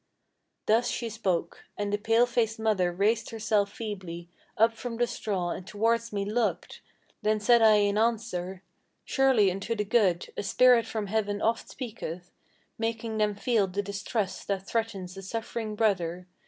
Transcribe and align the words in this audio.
"Thus 0.65 0.87
she 0.89 1.09
spoke, 1.11 1.65
and 1.77 1.93
the 1.93 1.99
pale 1.99 2.25
faced 2.25 2.57
mother 2.57 2.91
raised 2.91 3.29
herself 3.29 3.71
feebly 3.71 4.29
Up 4.57 4.73
from 4.73 4.97
the 4.97 5.05
straw, 5.05 5.51
and 5.51 5.67
towards 5.67 6.11
me 6.11 6.25
looked. 6.25 6.81
Then 7.21 7.39
said 7.39 7.61
I 7.61 7.73
in 7.75 7.99
answer: 7.99 8.63
'Surely 9.05 9.51
unto 9.51 9.75
the 9.75 9.85
good, 9.85 10.33
a 10.35 10.41
spirit 10.41 10.87
from 10.87 11.05
heaven 11.05 11.39
oft 11.39 11.69
speaketh, 11.69 12.31
Making 12.79 13.19
them 13.19 13.35
feel 13.35 13.67
the 13.67 13.83
distress 13.83 14.43
that 14.45 14.65
threatens 14.65 15.15
a 15.17 15.21
suffering 15.21 15.75
brother. 15.75 16.25